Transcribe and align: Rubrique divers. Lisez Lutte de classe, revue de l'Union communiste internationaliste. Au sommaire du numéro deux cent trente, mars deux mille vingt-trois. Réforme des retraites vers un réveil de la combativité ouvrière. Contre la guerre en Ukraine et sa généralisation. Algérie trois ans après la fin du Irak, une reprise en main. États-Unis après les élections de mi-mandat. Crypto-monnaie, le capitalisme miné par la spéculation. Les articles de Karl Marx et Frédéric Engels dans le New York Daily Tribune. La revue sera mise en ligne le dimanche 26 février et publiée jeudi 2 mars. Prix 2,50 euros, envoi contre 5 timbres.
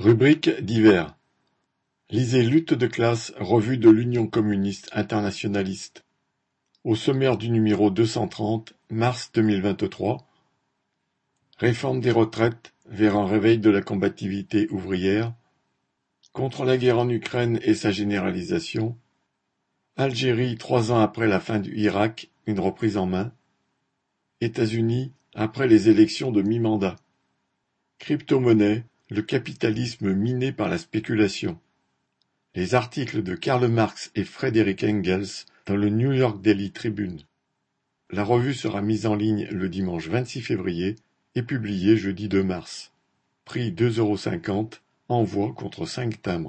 Rubrique 0.00 0.48
divers. 0.62 1.14
Lisez 2.08 2.42
Lutte 2.42 2.72
de 2.72 2.86
classe, 2.86 3.34
revue 3.36 3.76
de 3.76 3.90
l'Union 3.90 4.26
communiste 4.26 4.88
internationaliste. 4.94 6.06
Au 6.84 6.96
sommaire 6.96 7.36
du 7.36 7.50
numéro 7.50 7.90
deux 7.90 8.06
cent 8.06 8.26
trente, 8.26 8.72
mars 8.88 9.30
deux 9.34 9.42
mille 9.42 9.60
vingt-trois. 9.60 10.26
Réforme 11.58 12.00
des 12.00 12.12
retraites 12.12 12.72
vers 12.86 13.14
un 13.14 13.26
réveil 13.26 13.58
de 13.58 13.68
la 13.68 13.82
combativité 13.82 14.68
ouvrière. 14.70 15.34
Contre 16.32 16.64
la 16.64 16.78
guerre 16.78 16.98
en 16.98 17.10
Ukraine 17.10 17.60
et 17.62 17.74
sa 17.74 17.90
généralisation. 17.90 18.96
Algérie 19.96 20.56
trois 20.56 20.92
ans 20.92 21.00
après 21.00 21.26
la 21.26 21.40
fin 21.40 21.58
du 21.58 21.76
Irak, 21.76 22.30
une 22.46 22.60
reprise 22.60 22.96
en 22.96 23.04
main. 23.04 23.34
États-Unis 24.40 25.12
après 25.34 25.68
les 25.68 25.90
élections 25.90 26.32
de 26.32 26.40
mi-mandat. 26.40 26.96
Crypto-monnaie, 27.98 28.86
le 29.10 29.22
capitalisme 29.22 30.14
miné 30.14 30.52
par 30.52 30.68
la 30.68 30.78
spéculation. 30.78 31.58
Les 32.54 32.76
articles 32.76 33.24
de 33.24 33.34
Karl 33.34 33.66
Marx 33.66 34.12
et 34.14 34.22
Frédéric 34.22 34.84
Engels 34.84 35.46
dans 35.66 35.76
le 35.76 35.88
New 35.88 36.12
York 36.12 36.40
Daily 36.40 36.70
Tribune. 36.70 37.18
La 38.10 38.22
revue 38.22 38.54
sera 38.54 38.82
mise 38.82 39.06
en 39.06 39.16
ligne 39.16 39.48
le 39.50 39.68
dimanche 39.68 40.06
26 40.06 40.42
février 40.42 40.94
et 41.34 41.42
publiée 41.42 41.96
jeudi 41.96 42.28
2 42.28 42.44
mars. 42.44 42.92
Prix 43.44 43.72
2,50 43.72 43.98
euros, 43.98 44.70
envoi 45.08 45.52
contre 45.54 45.86
5 45.86 46.22
timbres. 46.22 46.48